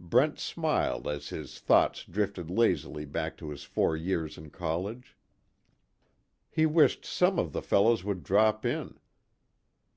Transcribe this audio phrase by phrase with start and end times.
[0.00, 5.16] Brent smiled as his thoughts drifted lazily back to his four years in college.
[6.50, 8.98] He wished some of the fellows would drop in.